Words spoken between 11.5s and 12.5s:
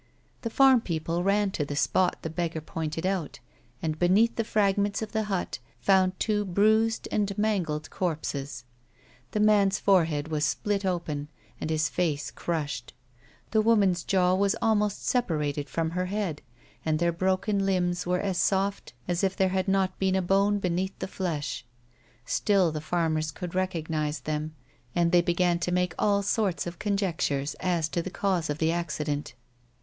and 186 A WOMAN'S LIFE. his face